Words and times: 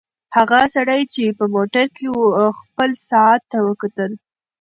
هغه 0.35 0.59
سړی 0.75 1.01
چې 1.13 1.23
په 1.37 1.45
موټر 1.55 1.85
کې 1.97 2.07
و 2.17 2.21
خپل 2.61 2.89
ساعت 3.09 3.41
ته 3.51 3.57
وکتل. 3.67 4.11